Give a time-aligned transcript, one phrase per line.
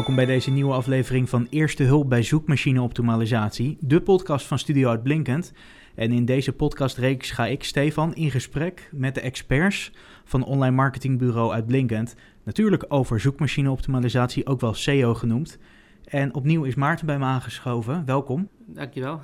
[0.00, 4.88] Welkom bij deze nieuwe aflevering van Eerste Hulp bij Zoekmachine Optimalisatie, de podcast van Studio
[4.88, 5.52] Uitblinkend.
[5.94, 9.92] En in deze podcastreeks ga ik, Stefan, in gesprek met de experts
[10.24, 12.14] van online marketingbureau Uitblinkend.
[12.42, 15.58] Natuurlijk over zoekmachine optimalisatie, ook wel SEO genoemd.
[16.04, 18.04] En opnieuw is Maarten bij me aangeschoven.
[18.06, 18.48] Welkom.
[18.66, 19.20] Dankjewel.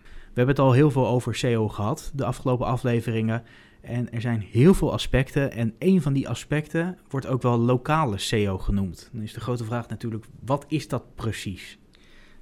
[0.00, 3.42] We hebben het al heel veel over SEO gehad, de afgelopen afleveringen.
[3.84, 5.52] En er zijn heel veel aspecten.
[5.52, 9.10] En een van die aspecten wordt ook wel lokale SEO genoemd.
[9.12, 11.78] Dan is de grote vraag natuurlijk, wat is dat precies?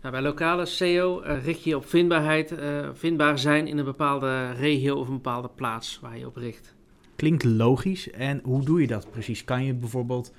[0.00, 4.52] Nou, bij lokale SEO uh, richt je op vindbaarheid, uh, vindbaar zijn in een bepaalde
[4.52, 6.74] regio of een bepaalde plaats waar je op richt.
[7.16, 8.10] Klinkt logisch.
[8.10, 9.44] En hoe doe je dat precies?
[9.44, 10.32] Kan je bijvoorbeeld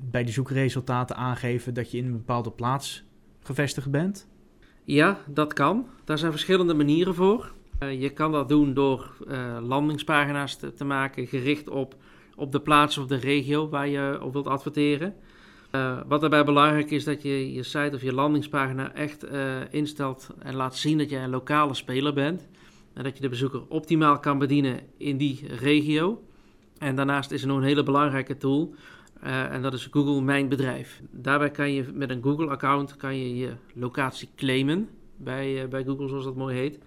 [0.00, 3.04] bij de zoekresultaten aangeven dat je in een bepaalde plaats
[3.42, 4.28] gevestigd bent?
[4.84, 5.86] Ja, dat kan.
[6.04, 7.52] Daar zijn verschillende manieren voor.
[7.82, 11.94] Uh, je kan dat doen door uh, landingspagina's te, maken gericht op,
[12.36, 15.14] op de plaats of de regio waar je op wilt adverteren.
[15.72, 19.26] Uh, wat daarbij belangrijk is dat je je site of je landingspagina echt
[19.70, 22.48] instelt en laat zien dat jij een lokale speler bent.
[22.92, 26.22] En dat je de bezoeker optimaal kan bedienen in die regio.
[26.78, 28.74] En daarnaast is er nog een hele belangrijke tool.
[29.20, 31.00] en dat is Google Mijn Bedrijf.
[31.10, 36.24] Daarbij kan je met een Google-account kan je, je locatie claimen bij, bij Google, zoals
[36.24, 36.78] dat mooi heet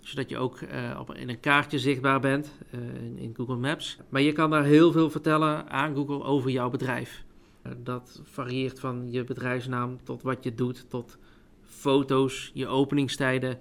[0.00, 3.98] zodat je ook uh, op, in een kaartje zichtbaar bent uh, in, in, Google Maps.
[4.08, 7.24] Maar je kan daar heel veel vertellen aan Google over jouw bedrijf.
[7.66, 11.18] Uh, dat varieert van je bedrijfsnaam tot wat je doet, tot
[11.62, 13.58] foto's, je openingstijden,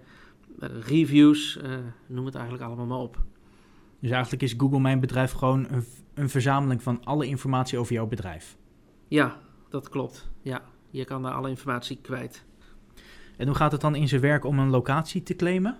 [0.59, 1.59] reviews,
[2.07, 3.23] noem het eigenlijk allemaal maar op.
[3.99, 8.07] Dus eigenlijk is Google Mijn Bedrijf gewoon een, een verzameling van alle informatie over jouw
[8.07, 8.57] bedrijf?
[9.07, 10.29] Ja, dat klopt.
[10.41, 12.45] Ja, je kan daar alle informatie kwijt.
[13.37, 15.77] En hoe gaat het dan in zijn werk om een locatie te claimen?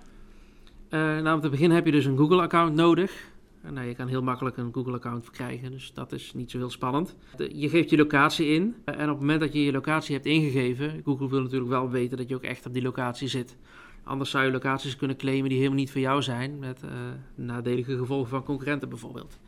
[0.90, 3.30] Uh, nou, om te beginnen heb je dus een Google-account nodig.
[3.72, 7.16] Nou, je kan heel makkelijk een Google-account verkrijgen, dus dat is niet zo heel spannend.
[7.38, 11.02] Je geeft je locatie in en op het moment dat je je locatie hebt ingegeven,
[11.04, 13.58] Google wil natuurlijk wel weten dat je ook echt op die locatie zit.
[14.04, 16.92] Anders zou je locaties kunnen claimen die helemaal niet voor jou zijn, met uh,
[17.36, 19.40] nadelige gevolgen van concurrenten bijvoorbeeld.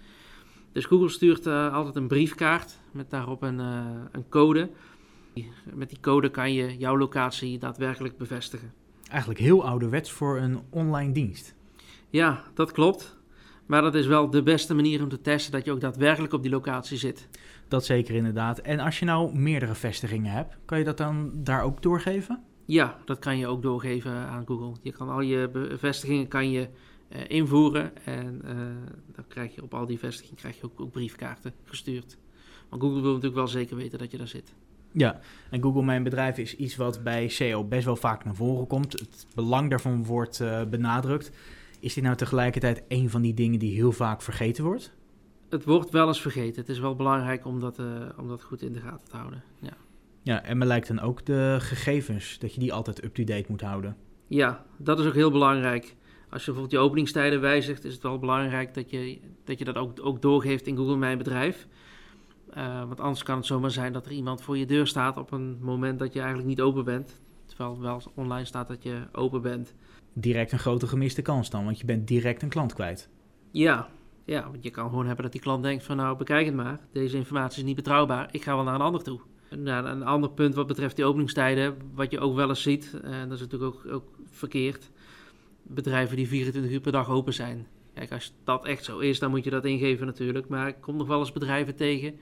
[0.71, 3.59] Dus Google stuurt altijd een briefkaart met daarop een,
[4.11, 4.69] een code.
[5.73, 8.73] Met die code kan je jouw locatie daadwerkelijk bevestigen
[9.09, 11.55] eigenlijk heel ouderwets voor een online dienst.
[12.09, 13.17] Ja, dat klopt.
[13.65, 16.41] Maar dat is wel de beste manier om te testen dat je ook daadwerkelijk op
[16.41, 17.27] die locatie zit.
[17.67, 18.59] Dat zeker inderdaad.
[18.59, 22.43] En als je nou meerdere vestigingen hebt, kan je dat dan daar ook doorgeven?
[22.65, 24.75] Ja, dat kan je ook doorgeven aan Google.
[24.81, 26.69] Je kan al je vestigingen kan je
[27.09, 28.51] uh, invoeren en uh,
[29.15, 32.17] dan krijg je op al die vestigingen krijg je ook, ook briefkaarten gestuurd.
[32.69, 34.53] Want Google wil natuurlijk wel zeker weten dat je daar zit.
[34.91, 35.19] Ja,
[35.49, 38.91] en Google Mijn Bedrijf is iets wat bij SEO best wel vaak naar voren komt.
[38.91, 41.31] Het belang daarvan wordt uh, benadrukt.
[41.79, 44.93] Is dit nou tegelijkertijd een van die dingen die heel vaak vergeten wordt?
[45.49, 46.61] Het wordt wel eens vergeten.
[46.61, 47.85] Het is wel belangrijk om dat, uh,
[48.17, 49.43] om dat goed in de gaten te houden.
[49.59, 49.77] Ja.
[50.23, 53.97] ja, en me lijkt dan ook de gegevens, dat je die altijd up-to-date moet houden.
[54.27, 55.95] Ja, dat is ook heel belangrijk.
[56.29, 59.75] Als je bijvoorbeeld je openingstijden wijzigt, is het wel belangrijk dat je dat, je dat
[59.75, 61.67] ook, ook doorgeeft in Google Mijn Bedrijf.
[62.57, 65.31] Uh, want anders kan het zomaar zijn dat er iemand voor je deur staat op
[65.31, 67.21] een moment dat je eigenlijk niet open bent.
[67.45, 69.73] Terwijl wel online staat dat je open bent.
[70.13, 73.09] Direct een grote gemiste kans dan, want je bent direct een klant kwijt.
[73.51, 73.89] Ja,
[74.25, 76.79] ja, want je kan gewoon hebben dat die klant denkt van nou bekijk het maar,
[76.91, 79.19] deze informatie is niet betrouwbaar, ik ga wel naar een ander toe.
[79.57, 83.29] Nou, een ander punt wat betreft die openingstijden, wat je ook wel eens ziet, en
[83.29, 84.89] dat is natuurlijk ook, ook verkeerd,
[85.63, 87.67] bedrijven die 24 uur per dag open zijn.
[87.93, 90.47] Kijk, als dat echt zo is, dan moet je dat ingeven natuurlijk.
[90.47, 92.19] Maar ik kom nog wel eens bedrijven tegen.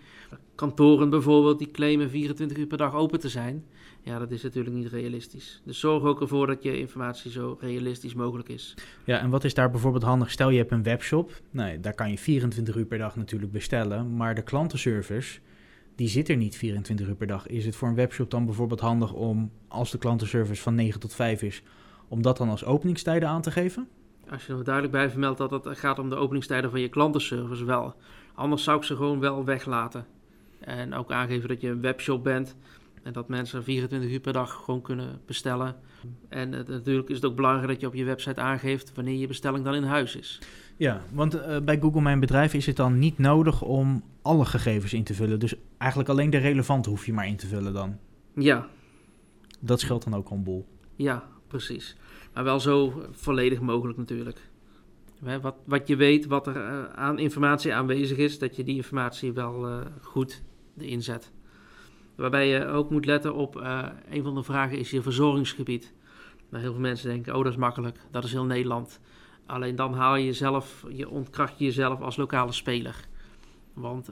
[0.55, 3.65] Kantoren bijvoorbeeld, die claimen 24 uur per dag open te zijn.
[4.01, 5.61] Ja, dat is natuurlijk niet realistisch.
[5.65, 8.73] Dus zorg ook ervoor dat je informatie zo realistisch mogelijk is.
[9.03, 10.31] Ja, en wat is daar bijvoorbeeld handig?
[10.31, 11.41] Stel je hebt een webshop.
[11.51, 14.15] Nee, daar kan je 24 uur per dag natuurlijk bestellen.
[14.15, 15.39] Maar de klantenservice,
[15.95, 17.47] die zit er niet 24 uur per dag.
[17.47, 21.13] Is het voor een webshop dan bijvoorbeeld handig om, als de klantenservice van 9 tot
[21.13, 21.63] 5 is,
[22.07, 23.87] om dat dan als openingstijden aan te geven?
[24.29, 27.65] Als je er duidelijk bij vermeldt dat het gaat om de openingstijden van je klantenservice,
[27.65, 27.95] wel.
[28.33, 30.05] Anders zou ik ze gewoon wel weglaten.
[30.59, 32.55] En ook aangeven dat je een webshop bent
[33.03, 35.75] en dat mensen 24 uur per dag gewoon kunnen bestellen.
[36.29, 39.27] En uh, natuurlijk is het ook belangrijk dat je op je website aangeeft wanneer je
[39.27, 40.39] bestelling dan in huis is.
[40.77, 44.93] Ja, want uh, bij Google Mijn Bedrijf is het dan niet nodig om alle gegevens
[44.93, 45.39] in te vullen.
[45.39, 47.97] Dus eigenlijk alleen de relevante hoef je maar in te vullen dan.
[48.35, 48.67] Ja.
[49.59, 50.67] Dat scheelt dan ook een boel.
[50.95, 51.95] Ja, precies.
[52.37, 54.49] Maar wel zo volledig mogelijk natuurlijk.
[55.41, 59.33] Wat, wat je weet, wat er uh, aan informatie aanwezig is, dat je die informatie
[59.33, 60.43] wel uh, goed
[60.77, 61.31] inzet.
[62.15, 65.93] Waarbij je ook moet letten op, uh, een van de vragen is je verzorgingsgebied.
[66.49, 68.99] Maar heel veel mensen denken, oh dat is makkelijk, dat is heel Nederland.
[69.45, 73.07] Alleen dan haal je jezelf, je ontkracht je jezelf als lokale speler.
[73.73, 74.09] Want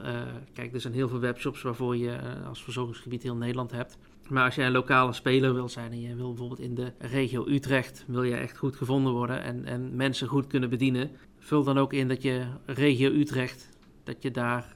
[0.52, 2.18] kijk, er zijn heel veel webshops waarvoor je
[2.48, 3.98] als verzorgingsgebied heel Nederland hebt.
[4.28, 7.46] Maar als jij een lokale speler wil zijn en je wil bijvoorbeeld in de regio
[7.48, 11.78] Utrecht, wil je echt goed gevonden worden en, en mensen goed kunnen bedienen, vul dan
[11.78, 13.68] ook in dat je regio Utrecht,
[14.04, 14.72] dat je daar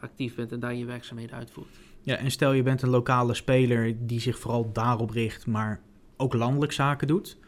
[0.00, 1.68] actief bent en daar je werkzaamheden uitvoert.
[2.00, 5.80] Ja, en stel je bent een lokale speler die zich vooral daarop richt, maar
[6.16, 7.38] ook landelijk zaken doet.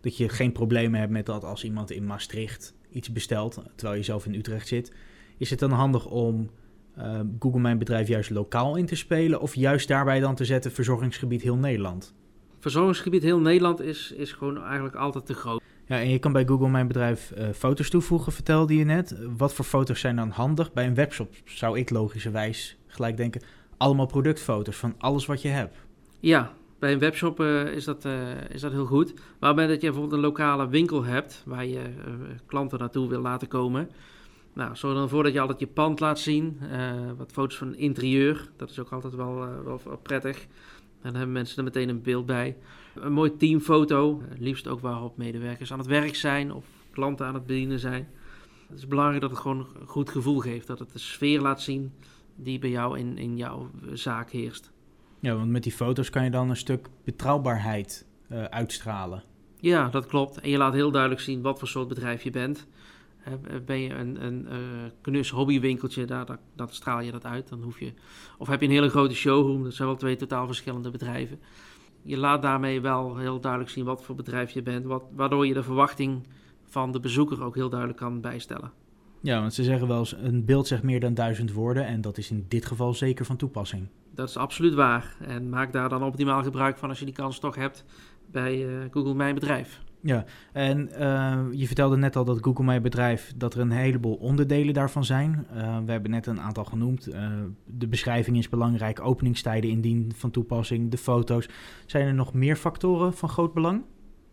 [0.00, 4.04] Dat je geen problemen hebt met dat als iemand in Maastricht iets bestelt, terwijl je
[4.04, 4.92] zelf in Utrecht zit.
[5.38, 6.50] Is het dan handig om
[6.98, 10.72] uh, Google Mijn Bedrijf juist lokaal in te spelen of juist daarbij dan te zetten
[10.72, 12.14] verzorgingsgebied heel Nederland?
[12.58, 15.62] Verzorgingsgebied heel Nederland is, is gewoon eigenlijk altijd te groot.
[15.86, 19.16] Ja, en je kan bij Google Mijn Bedrijf uh, foto's toevoegen, vertelde je net.
[19.36, 20.72] Wat voor foto's zijn dan handig?
[20.72, 23.42] Bij een webshop zou ik logischerwijs gelijk denken,
[23.76, 25.76] allemaal productfoto's van alles wat je hebt.
[26.20, 28.12] Ja, bij een webshop uh, is, dat, uh,
[28.48, 29.14] is dat heel goed.
[29.14, 31.80] Maar op het moment dat je bijvoorbeeld een lokale winkel hebt waar je
[32.46, 33.90] klanten naartoe wil laten komen.
[34.54, 36.58] Nou, zorg dan voor dat je altijd je pand laat zien.
[37.16, 39.34] wat foto's van interieur, dat is ook altijd wel,
[39.64, 40.40] wel, wel prettig.
[40.40, 42.56] En dan hebben mensen er meteen een beeld bij.
[42.94, 47.46] Een mooi teamfoto, liefst ook waarop medewerkers aan het werk zijn of klanten aan het
[47.46, 48.08] bedienen zijn.
[48.68, 51.62] Het is belangrijk dat het gewoon een goed gevoel geeft, dat het de sfeer laat
[51.62, 51.92] zien
[52.36, 54.72] die bij jou in, in jouw zaak heerst.
[55.20, 58.06] Ja, want met die foto's kan je dan een stuk betrouwbaarheid
[58.50, 59.22] uitstralen.
[59.60, 60.40] Ja, dat klopt.
[60.40, 62.66] En je laat heel duidelijk zien wat voor soort bedrijf je bent.
[63.64, 64.58] Ben je een, een uh,
[65.00, 67.48] knus hobbywinkeltje, daar, daar, dan straal je dat uit.
[67.48, 67.92] Dan hoef je,
[68.38, 71.38] of heb je een hele grote showroom, dat zijn wel twee totaal verschillende bedrijven.
[72.02, 75.54] Je laat daarmee wel heel duidelijk zien wat voor bedrijf je bent, wat, waardoor je
[75.54, 76.26] de verwachting
[76.64, 78.72] van de bezoeker ook heel duidelijk kan bijstellen.
[79.20, 82.18] Ja, want ze zeggen wel eens, een beeld zegt meer dan duizend woorden en dat
[82.18, 83.88] is in dit geval zeker van toepassing.
[84.14, 85.16] Dat is absoluut waar.
[85.20, 87.84] En maak daar dan optimaal gebruik van als je die kans toch hebt
[88.30, 89.80] bij uh, Google Mijn Bedrijf.
[90.06, 94.14] Ja, en uh, je vertelde net al dat Google Mijn Bedrijf, dat er een heleboel
[94.14, 95.46] onderdelen daarvan zijn.
[95.54, 97.08] Uh, we hebben net een aantal genoemd.
[97.64, 101.48] de beschrijving is belangrijk, openingstijden indien van toepassing, de foto's.
[101.86, 103.82] Zijn er nog meer factoren van groot belang?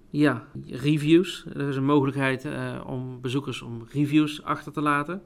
[0.09, 1.45] Ja, reviews.
[1.53, 2.47] Er is een mogelijkheid
[2.85, 5.21] om bezoekers om reviews achter te laten.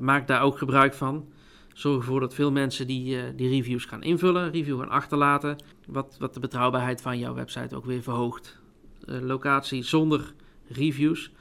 [0.00, 1.28] Maak daar ook gebruik van.
[1.72, 5.56] Zorg ervoor dat veel mensen die, die reviews gaan invullen, review gaan achterlaten.
[5.86, 8.62] Wat, wat de betrouwbaarheid van jouw website ook weer verhoogt.
[9.06, 10.34] Locatie zonder
[10.68, 11.32] reviews,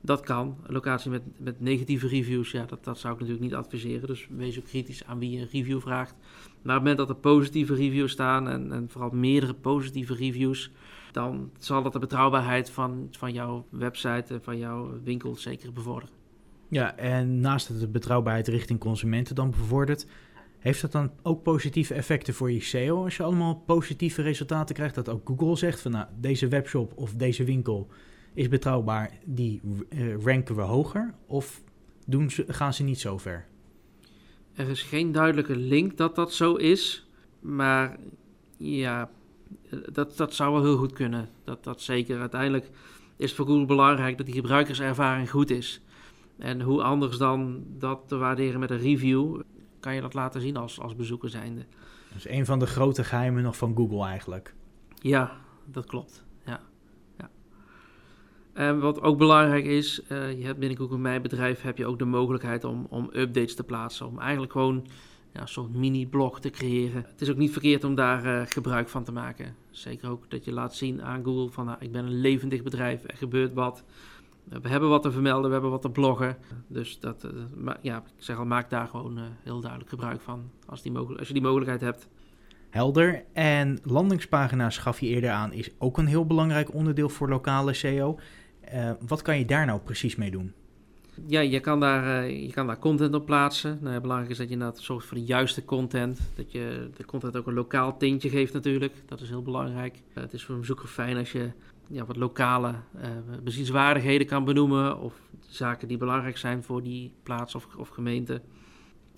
[0.00, 0.56] dat kan.
[0.66, 4.06] Een locatie met, met negatieve reviews, ja, dat, dat zou ik natuurlijk niet adviseren.
[4.06, 6.14] Dus wees ook kritisch aan wie je een review vraagt.
[6.62, 10.70] Maar op het moment dat er positieve reviews staan en, en vooral meerdere positieve reviews
[11.14, 16.14] dan zal dat de betrouwbaarheid van, van jouw website en van jouw winkel zeker bevorderen.
[16.68, 20.06] Ja, en naast dat de betrouwbaarheid richting consumenten dan bevordert,
[20.64, 23.04] heeft dat dan ook positieve effecten voor je SEO?
[23.04, 27.14] Als je allemaal positieve resultaten krijgt, dat ook Google zegt van nou, deze webshop of
[27.14, 27.88] deze winkel
[28.34, 31.14] is betrouwbaar, die uh, ranken we hoger?
[31.26, 31.62] Of
[32.06, 33.46] doen ze, gaan ze niet zo ver?
[34.54, 37.06] Er is geen duidelijke link dat dat zo is,
[37.40, 37.96] maar
[38.56, 39.10] ja,
[39.92, 41.28] dat, dat zou wel heel goed kunnen.
[41.44, 42.20] Dat, dat zeker.
[42.20, 42.70] Uiteindelijk
[43.16, 45.80] is het voor Google belangrijk dat die gebruikerservaring goed is.
[46.38, 49.40] En hoe anders dan dat te waarderen met een review,
[49.84, 51.64] kan je dat laten zien als, als bezoeker zijnde.
[52.08, 54.54] Dat is een van de grote geheimen nog van Google eigenlijk.
[54.94, 56.24] Ja, dat klopt.
[56.44, 56.60] Ja.
[57.18, 57.30] ja.
[58.52, 61.98] En wat ook belangrijk is, uh, je hebt binnen Google Mijn Bedrijf heb je ook
[61.98, 64.06] de mogelijkheid om, om updates te plaatsen.
[64.06, 64.86] Om eigenlijk gewoon
[65.32, 67.04] ja, een soort mini-blog te creëren.
[67.06, 69.56] Het is ook niet verkeerd om daar uh, gebruik van te maken.
[69.70, 73.04] Zeker ook dat je laat zien aan Google van nou, ik ben een levendig bedrijf,
[73.06, 73.84] er gebeurt wat.
[74.48, 76.36] We hebben wat te vermelden, we hebben wat te bloggen.
[76.66, 80.50] Dus dat, uh, ja, ik zeg al, maak daar gewoon uh, heel duidelijk gebruik van
[80.66, 82.08] als, die als je die mogelijkheid hebt.
[82.70, 83.24] Helder.
[83.32, 88.18] En landingspagina's gaf je eerder aan, is ook een heel belangrijk onderdeel voor lokale SEO.
[89.06, 90.52] wat kan je daar nou precies mee doen?
[91.26, 93.78] Ja, je kan, daar, uh, je kan daar content op plaatsen.
[93.80, 96.20] Nou, belangrijk is dat je inderdaad zorgt voor de juiste content.
[96.34, 98.94] Dat je de content ook een lokaal tintje geeft natuurlijk.
[99.06, 99.94] Dat is heel belangrijk.
[99.94, 101.50] Uh, het is voor een bezoeker fijn als je
[101.88, 103.02] ja, wat lokale uh,
[103.42, 104.98] bezienswaardigheden kan benoemen.
[104.98, 108.42] Of zaken die belangrijk zijn voor die plaats of, gemeente.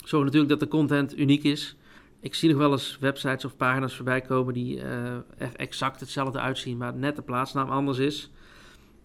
[0.04, 1.76] Zorg natuurlijk dat de content uniek is.
[2.20, 5.24] Ik zie nog wel eens websites of pagina's voorbij komen die er
[5.56, 8.30] exact hetzelfde uitzien, maar net de plaatsnaam anders is.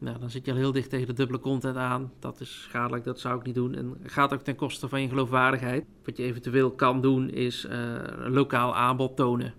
[0.01, 2.11] Nou, dan zit je al heel dicht tegen de dubbele content aan.
[2.19, 3.75] Dat is schadelijk, dat zou ik niet doen.
[3.75, 5.85] En gaat ook ten koste van je geloofwaardigheid.
[6.03, 7.71] Wat je eventueel kan doen is uh,
[8.17, 9.53] een lokaal aanbod tonen.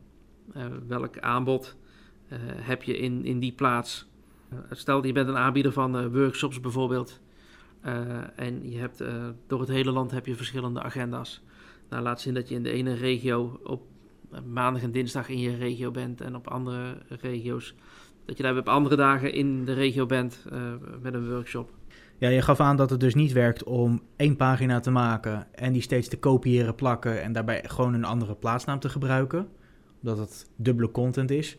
[0.57, 1.82] Uh, welk aanbod uh,
[2.57, 4.11] heb je in, in die plaats?
[4.71, 7.21] stel je bent een aanbieder van workshops bijvoorbeeld.
[8.37, 9.05] en je hebt
[9.47, 11.43] door het hele land heb je verschillende agenda's.
[11.89, 13.83] Nou, laat zien dat je in de ene regio op
[14.53, 17.75] maandag en dinsdag in je regio bent en op andere regio's
[18.25, 20.45] dat je daar op andere dagen in de regio bent
[21.03, 21.71] met een workshop.
[22.19, 25.73] Ja, je gaf aan dat het dus niet werkt om één pagina te maken en
[25.73, 29.49] die steeds te kopiëren, plakken en daarbij gewoon een andere plaatsnaam te gebruiken,
[30.03, 31.59] omdat het dubbele content is.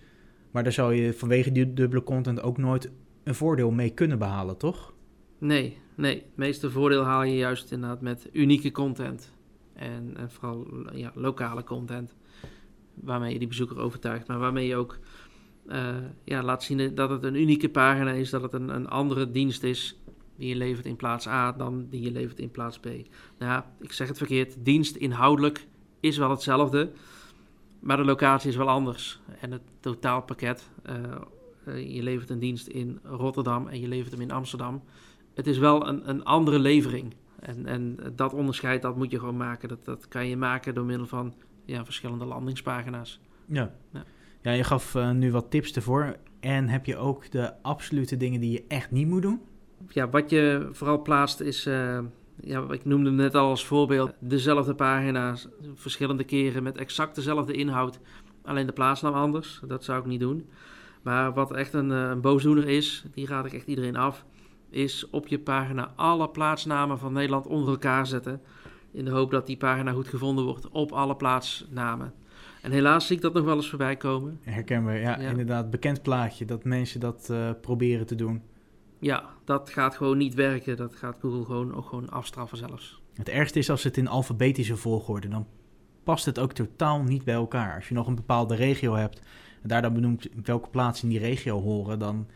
[0.53, 2.91] Maar daar zou je vanwege die dubbele content ook nooit
[3.23, 4.93] een voordeel mee kunnen behalen, toch?
[5.37, 6.15] Nee, nee.
[6.15, 9.31] Het meeste voordeel haal je juist inderdaad met unieke content.
[9.73, 12.15] En, en vooral ja, lokale content.
[12.93, 14.99] Waarmee je die bezoeker overtuigt, maar waarmee je ook
[15.67, 19.31] uh, ja, laat zien dat het een unieke pagina is, dat het een, een andere
[19.31, 19.99] dienst is
[20.35, 22.85] die je levert in plaats A dan die je levert in plaats B.
[22.85, 23.03] Nou
[23.37, 25.67] ja, ik zeg het verkeerd, dienst inhoudelijk
[25.99, 26.91] is wel hetzelfde,
[27.83, 29.19] maar de locatie is wel anders.
[29.39, 30.69] En het totaalpakket,
[31.65, 34.83] uh, je levert een dienst in Rotterdam en je levert hem in Amsterdam.
[35.33, 37.13] Het is wel een, een andere levering.
[37.39, 39.69] En, en dat onderscheid, dat moet je gewoon maken.
[39.69, 41.33] Dat, dat kan je maken door middel van
[41.65, 43.19] ja, verschillende landingspagina's.
[43.45, 43.71] Ja.
[43.91, 44.03] ja.
[44.41, 46.15] Ja, je gaf uh, nu wat tips ervoor.
[46.39, 49.41] En heb je ook de absolute dingen die je echt niet moet doen?
[49.87, 51.99] Ja, wat je vooral plaatst is, uh,
[52.45, 57.53] ja, ik noemde hem net al als voorbeeld, dezelfde pagina's verschillende keren met exact dezelfde
[57.53, 57.99] inhoud,
[58.41, 59.61] alleen de plaatsnaam anders.
[59.67, 60.49] Dat zou ik niet doen.
[61.01, 64.25] Maar wat echt een, eh, een boosdoener is, die raad ik echt iedereen af,
[64.69, 68.41] is op je pagina alle plaatsnamen van Nederland onder elkaar zetten.
[68.91, 72.13] In de hoop dat die pagina goed gevonden wordt op alle plaatsnamen.
[72.61, 74.39] En helaas zie ik dat nog wel eens voorbij komen.
[74.43, 75.29] Herkenbaar, ja, ja.
[75.29, 75.69] inderdaad.
[75.69, 78.41] Bekend plaatje dat mensen dat uh, proberen te doen.
[79.03, 80.77] Ja, dat gaat gewoon niet werken.
[80.77, 83.01] Dat gaat Google gewoon ook gewoon afstraffen zelfs.
[83.13, 85.47] Het ergste is als het in alfabetische volgorde, dan
[86.03, 87.75] past het ook totaal niet bij elkaar.
[87.75, 89.21] Als je nog een bepaalde regio hebt
[89.61, 92.27] en daar dan benoemt welke plaatsen in die regio horen, dan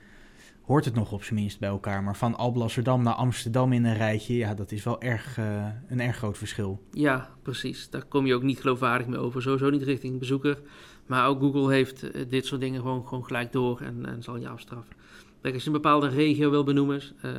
[0.62, 2.04] hoort het nog op zijn minst bij elkaar.
[2.04, 6.02] Maar van Alblasserdam naar Amsterdam in een rijtje, ja, dat is wel erg, uh, een
[6.02, 6.82] erg groot verschil.
[6.92, 7.90] Ja, precies.
[7.90, 9.42] Daar kom je ook niet geloofwaardig mee over.
[9.42, 10.60] Sowieso niet richting bezoeker.
[11.06, 14.38] Maar ook Google heeft uh, dit soort dingen gewoon, gewoon gelijk door en, en zal
[14.38, 14.96] je afstraffen.
[15.42, 17.32] Kijk, als je een bepaalde regio wil benoemen, uh,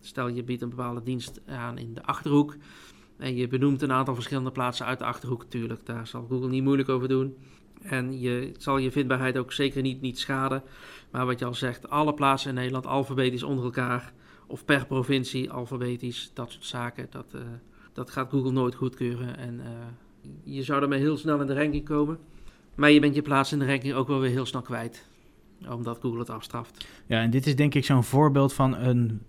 [0.00, 2.56] stel je biedt een bepaalde dienst aan in de Achterhoek.
[3.16, 5.86] En je benoemt een aantal verschillende plaatsen uit de Achterhoek natuurlijk.
[5.86, 7.36] Daar zal Google niet moeilijk over doen.
[7.82, 10.62] En je zal je vindbaarheid ook zeker niet, niet schaden.
[11.10, 14.12] Maar wat je al zegt, alle plaatsen in Nederland alfabetisch onder elkaar.
[14.46, 17.06] Of per provincie alfabetisch, dat soort zaken.
[17.10, 17.40] Dat, uh,
[17.92, 19.36] dat gaat Google nooit goedkeuren.
[19.36, 19.66] En uh,
[20.44, 22.18] je zou daarmee heel snel in de ranking komen.
[22.74, 25.08] Maar je bent je plaats in de ranking ook wel weer heel snel kwijt.
[25.68, 26.86] Omdat Google het afstraft.
[27.06, 29.22] Ja, en dit is denk ik zo'n voorbeeld van een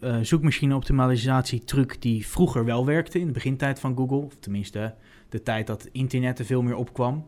[0.00, 4.16] uh, zoekmachine-optimalisatie truc die vroeger wel werkte in de begintijd van Google.
[4.16, 4.94] Of tenminste
[5.28, 7.26] de tijd dat internet er veel meer opkwam.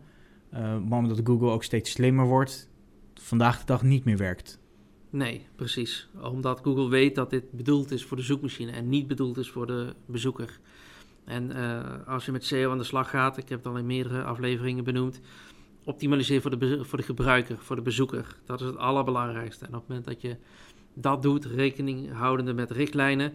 [0.55, 2.71] Uh, maar omdat Google ook steeds slimmer wordt,
[3.15, 4.59] vandaag de dag niet meer werkt.
[5.11, 6.09] Nee, precies.
[6.23, 9.67] Omdat Google weet dat dit bedoeld is voor de zoekmachine en niet bedoeld is voor
[9.67, 10.61] de bezoeker.
[11.25, 13.87] En uh, als je met SEO aan de slag gaat, ik heb het al in
[13.87, 15.21] meerdere afleveringen benoemd,
[15.87, 18.37] optimaliseer voor de, voor de gebruiker, voor de bezoeker.
[18.45, 19.65] Dat is het allerbelangrijkste.
[19.65, 20.37] En op het moment dat je
[20.95, 23.33] dat doet, rekening houdende met richtlijnen,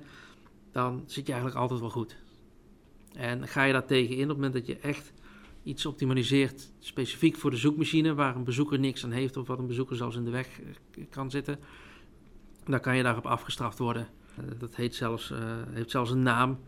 [0.71, 2.17] dan zit je eigenlijk altijd wel goed.
[3.13, 5.13] En ga je daar tegen in op het moment dat je echt
[5.63, 9.67] iets optimaliseert specifiek voor de zoekmachine, waar een bezoeker niks aan heeft of wat een
[9.67, 11.59] bezoeker zelfs in de weg eh, kan zitten,
[12.63, 14.07] dan kan je daarop afgestraft worden.
[14.39, 15.37] Uh, dat heet zelfs, uh,
[15.69, 16.59] heeft zelfs een naam,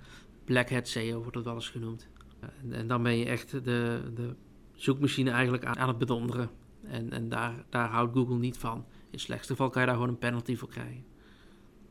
[0.45, 2.07] Black Hat SEO wordt dat wel eens genoemd.
[2.39, 4.35] En, en, dan ben je echt de, de
[4.75, 6.49] zoekmachine eigenlijk aan, aan het bedonderen.
[6.83, 8.77] En, en daar, daar houdt Google niet van.
[8.77, 11.03] In het slechtste geval kan je daar gewoon een penalty voor krijgen.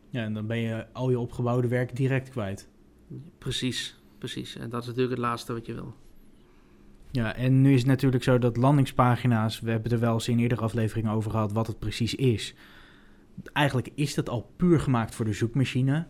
[0.09, 2.69] Ja, en dan ben je al je opgebouwde werk direct kwijt.
[3.39, 4.57] Precies, precies.
[4.57, 5.95] En dat is natuurlijk het laatste wat je wil.
[7.11, 10.39] Ja, en nu is het natuurlijk zo dat landingspagina's, we hebben er wel eens in
[10.39, 12.55] eerdere afleveringen over gehad wat het precies is.
[13.53, 16.07] Eigenlijk is dat al puur gemaakt voor de zoekmachine.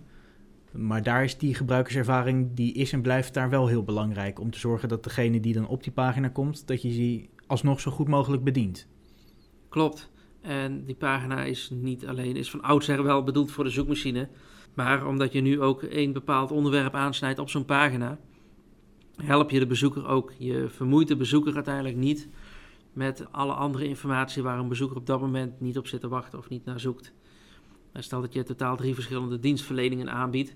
[0.72, 4.40] Maar daar is die gebruikerservaring, die is en blijft daar wel heel belangrijk.
[4.40, 7.80] Om te zorgen dat degene die dan op die pagina komt, dat je die alsnog
[7.80, 8.88] zo goed mogelijk bedient.
[9.68, 10.10] Klopt.
[10.40, 14.28] En die pagina is niet alleen, is van oudsher wel bedoeld voor de zoekmachine.
[14.74, 18.18] Maar omdat je nu ook een bepaald onderwerp aansnijdt op zo'n pagina,
[19.16, 20.32] help je de bezoeker ook.
[20.38, 22.28] Je vermoeit de bezoeker uiteindelijk niet
[22.92, 26.38] met alle andere informatie waar een bezoeker op dat moment niet op zit te wachten
[26.38, 27.12] of niet naar zoekt.
[27.94, 30.54] Stel dat je totaal drie verschillende dienstverleningen aanbiedt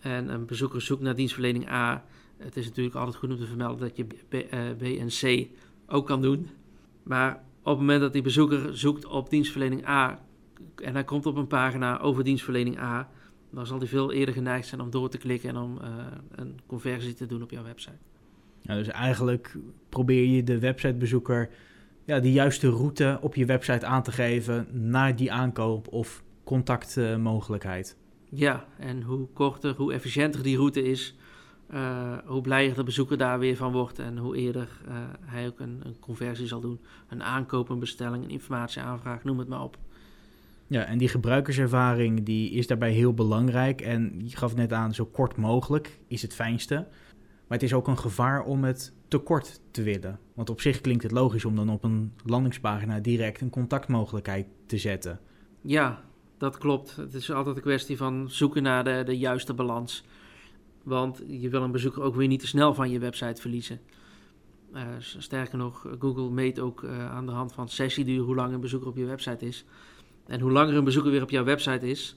[0.00, 2.04] en een bezoeker zoekt naar dienstverlening A.
[2.36, 4.40] Het is natuurlijk altijd goed om te vermelden dat je B, uh,
[4.78, 5.48] B en C
[5.86, 6.48] ook kan doen.
[7.02, 10.20] Maar op het moment dat die bezoeker zoekt op dienstverlening A
[10.74, 13.08] en hij komt op een pagina over dienstverlening A,
[13.50, 15.88] dan zal hij veel eerder geneigd zijn om door te klikken en om uh,
[16.30, 17.98] een conversie te doen op jouw website.
[18.62, 19.56] Ja, dus eigenlijk
[19.88, 21.50] probeer je de websitebezoeker
[22.04, 27.96] ja, de juiste route op je website aan te geven naar die aankoop of contactmogelijkheid.
[28.30, 31.16] ja, en hoe korter, hoe efficiënter die route is,
[31.70, 35.60] uh, hoe blijer de bezoeker daar weer van wordt en hoe eerder uh, hij ook
[35.60, 36.80] een, een, conversie zal doen.
[37.08, 39.78] Een aankoop, een bestelling, een informatieaanvraag, noem het maar op.
[40.66, 43.80] Ja, en die gebruikerservaring die is daarbij heel belangrijk.
[43.80, 46.74] En je gaf net aan, zo kort mogelijk is het fijnste.
[47.46, 50.18] Maar het is ook een gevaar om het te kort te willen.
[50.34, 54.78] Want op zich klinkt het logisch om dan op een landingspagina direct een contactmogelijkheid te
[54.78, 55.20] zetten.
[55.60, 56.04] Ja,
[56.38, 56.96] dat klopt.
[56.96, 60.04] Het is altijd een kwestie van zoeken naar de, de juiste balans.
[60.82, 63.80] Want je wil een bezoeker ook weer niet te snel van je website verliezen.
[64.74, 68.60] Uh, sterker nog, Google meet ook uh, aan de hand van sessieduur hoe lang een
[68.60, 69.64] bezoeker op je website is.
[70.26, 72.16] En hoe langer een bezoeker weer op jouw website is,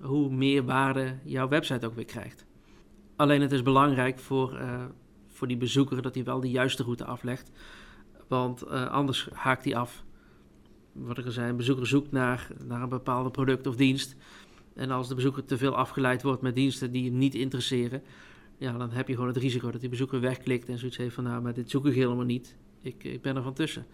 [0.00, 2.44] hoe meer waarde jouw website ook weer krijgt.
[3.16, 4.84] Alleen het is belangrijk voor, uh,
[5.28, 7.50] voor die bezoeker dat hij wel de juiste route aflegt.
[8.28, 10.03] Want anders haakt hij af.
[10.94, 14.16] Wat ik al zei, een bezoeker zoekt naar, naar een bepaalde product of dienst.
[14.74, 18.02] En als de bezoeker te veel afgeleid wordt met diensten die hem niet interesseren,
[18.58, 21.24] ja, dan heb je gewoon het risico dat die bezoeker wegklikt en zoiets heeft van,
[21.24, 22.56] nou, maar dit zoek ik helemaal niet.
[22.80, 23.86] Ik, ik ben er van tussen.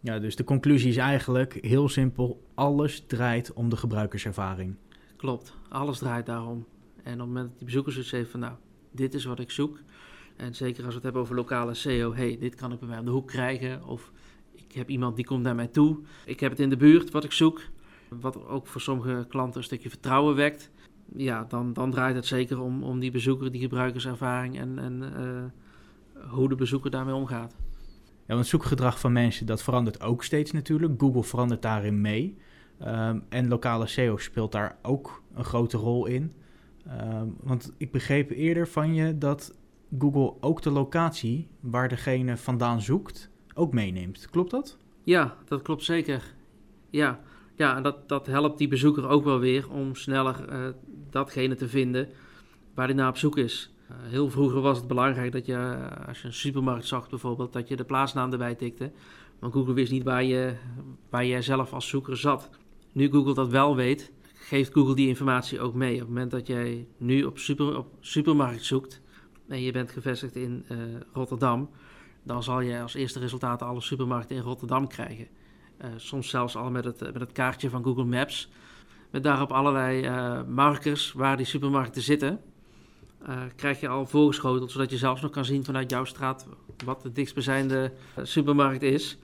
[0.00, 4.74] Ja, dus de conclusie is eigenlijk heel simpel: alles draait om de gebruikerservaring.
[5.16, 6.66] Klopt, alles draait daarom.
[7.02, 8.54] En op het moment dat die bezoeker zoiets heeft van, nou,
[8.90, 9.78] dit is wat ik zoek.
[10.36, 12.98] En zeker als we het hebben over lokale SEO, hey, dit kan ik bij mij
[12.98, 13.84] om de hoek krijgen.
[13.84, 14.12] Of
[14.68, 15.98] ik heb iemand die komt naar mij toe.
[16.24, 17.60] Ik heb het in de buurt wat ik zoek.
[18.20, 20.70] Wat ook voor sommige klanten een stukje vertrouwen wekt.
[21.16, 26.30] Ja, dan, dan draait het zeker om, om die bezoeker, die gebruikerservaring en, en uh,
[26.30, 27.56] hoe de bezoeker daarmee omgaat.
[28.26, 31.00] Ja, want zoekgedrag van mensen, dat verandert ook steeds natuurlijk.
[31.00, 32.36] Google verandert daarin mee.
[32.86, 36.32] Um, en lokale SEO speelt daar ook een grote rol in.
[36.86, 39.54] Um, want ik begreep eerder van je dat
[39.98, 44.28] Google ook de locatie waar degene vandaan zoekt ook meeneemt.
[44.30, 44.76] Klopt dat?
[45.02, 46.34] Ja, dat klopt zeker.
[46.90, 47.20] Ja,
[47.56, 50.68] ja en dat, dat helpt die bezoeker ook wel weer om sneller uh,
[51.10, 52.08] datgene te vinden
[52.74, 53.74] waar hij naar op zoek is.
[53.90, 57.52] Uh, heel vroeger was het belangrijk dat je, uh, als je een supermarkt zag bijvoorbeeld,
[57.52, 58.92] dat je de plaatsnaam erbij tikte.
[59.38, 60.54] Maar Google wist niet waar je,
[61.10, 62.50] waar jij zelf als zoeker zat.
[62.92, 65.94] Nu Google dat wel weet, geeft Google die informatie ook mee.
[65.94, 69.00] Op het moment dat jij nu op, super, op supermarkt zoekt
[69.48, 70.64] en je bent gevestigd in
[71.12, 71.70] Rotterdam,
[72.22, 75.26] dan zal je als eerste resultaat alle supermarkten in Rotterdam krijgen.
[75.80, 78.50] Uh, soms zelfs al met het, met het kaartje van Google Maps.
[79.10, 82.40] Met daarop allerlei uh, markers waar die supermarkten zitten.
[83.28, 86.46] Uh, krijg je al voorgeschoteld, zodat je zelfs nog kan zien vanuit jouw straat
[86.84, 89.18] wat de dichtstbijzijnde supermarkt is.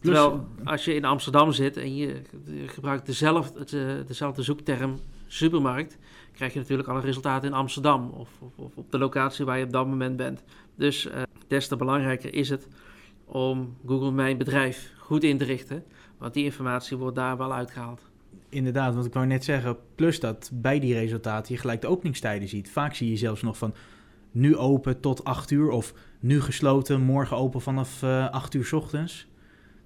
[0.00, 2.22] Terwijl als je in Amsterdam zit en je
[2.66, 5.98] gebruikt dezelfde, dezelfde zoekterm supermarkt,
[6.32, 9.64] krijg je natuurlijk alle resultaten in Amsterdam of, of, of op de locatie waar je
[9.64, 10.42] op dat moment bent.
[10.74, 12.68] Dus uh, des te belangrijker is het
[13.24, 15.84] om Google Mijn Bedrijf goed in te richten,
[16.18, 18.02] want die informatie wordt daar wel uitgehaald.
[18.48, 22.48] Inderdaad, want ik wou net zeggen, plus dat bij die resultaten je gelijk de openingstijden
[22.48, 22.70] ziet.
[22.70, 23.74] Vaak zie je zelfs nog van
[24.30, 28.72] nu open tot 8 uur of nu gesloten, morgen open vanaf uh, 8 uur s
[28.72, 29.26] ochtends.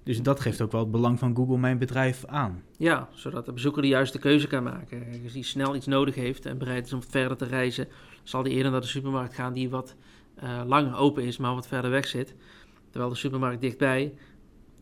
[0.07, 2.63] Dus dat geeft ook wel het belang van Google Mijn Bedrijf aan.
[2.77, 5.03] Ja, zodat de bezoeker de juiste keuze kan maken.
[5.23, 7.87] Als hij snel iets nodig heeft en bereid is om verder te reizen,
[8.23, 9.95] zal hij eerder naar de supermarkt gaan die wat
[10.43, 12.35] uh, langer open is, maar wat verder weg zit.
[12.89, 14.13] Terwijl de supermarkt dichtbij,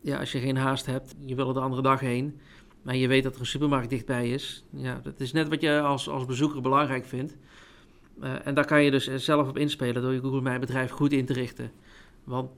[0.00, 2.40] ja, als je geen haast hebt, je wil er de andere dag heen,
[2.82, 4.64] maar je weet dat er een supermarkt dichtbij is.
[4.70, 7.36] Ja, dat is net wat je als, als bezoeker belangrijk vindt.
[8.22, 11.12] Uh, en daar kan je dus zelf op inspelen door je Google Mijn Bedrijf goed
[11.12, 11.70] in te richten.
[12.24, 12.50] Want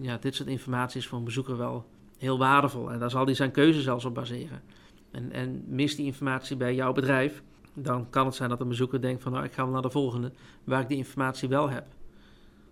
[0.00, 1.86] ja, dit soort informatie is voor een bezoeker wel
[2.18, 2.92] heel waardevol.
[2.92, 4.62] En daar zal hij zijn keuze zelfs op baseren.
[5.10, 7.42] En, en mist die informatie bij jouw bedrijf,
[7.74, 9.90] dan kan het zijn dat een bezoeker denkt van nou, ik ga wel naar de
[9.90, 10.32] volgende,
[10.64, 11.86] waar ik die informatie wel heb.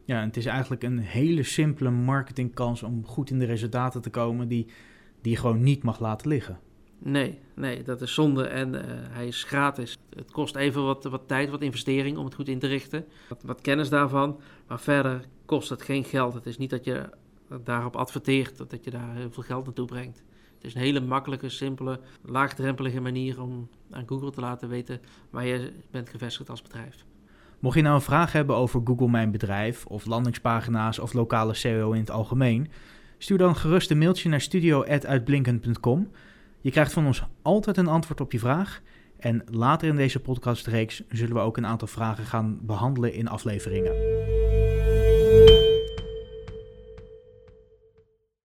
[0.04, 4.48] Ja, het is eigenlijk een hele simpele marketingkans om goed in de resultaten te komen
[4.48, 4.66] die,
[5.20, 6.59] die je gewoon niet mag laten liggen.
[6.98, 9.98] Nee, nee, dat is zonde en uh, hij is gratis.
[10.16, 13.04] Het kost even wat, wat tijd, wat investering om het goed in te richten.
[13.28, 16.35] Wat, wat kennis daarvan, maar verder kost het geen geld.
[16.35, 17.09] Het is niet dat je
[17.64, 20.22] daarop adverteert, dat je daar heel veel geld naartoe brengt.
[20.54, 25.46] Het is een hele makkelijke, simpele, laagdrempelige manier om aan Google te laten weten waar
[25.46, 27.04] je bent gevestigd als bedrijf.
[27.59, 31.92] Mocht je nou een vraag hebben over Google Mijn Bedrijf of landingspagina's of lokale SEO
[31.92, 32.70] in het algemeen,
[33.18, 36.11] stuur dan gerust een mailtje naar studio.uitblinkend.com.
[36.61, 38.80] Je krijgt van ons altijd een antwoord op je vraag.
[39.18, 43.92] En later in deze podcastreeks zullen we ook een aantal vragen gaan behandelen in afleveringen.